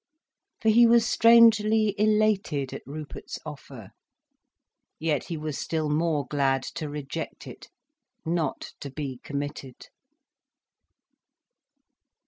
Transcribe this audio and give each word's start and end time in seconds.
For 0.61 0.69
he 0.69 0.87
was 0.87 1.05
strangely 1.05 1.93
elated 1.95 2.73
at 2.73 2.81
Rupert's 2.87 3.37
offer. 3.45 3.91
Yet 4.97 5.25
he 5.25 5.37
was 5.37 5.59
still 5.59 5.91
more 5.91 6.25
glad 6.25 6.63
to 6.73 6.89
reject 6.89 7.45
it, 7.45 7.69
not 8.25 8.73
to 8.79 8.89
be 8.89 9.19
committed. 9.23 9.89